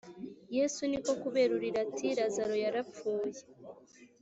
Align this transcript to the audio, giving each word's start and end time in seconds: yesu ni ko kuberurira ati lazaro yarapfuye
yesu 0.57 0.81
ni 0.89 0.99
ko 1.05 1.11
kuberurira 1.21 1.77
ati 1.85 2.07
lazaro 2.17 2.55
yarapfuye 2.63 3.39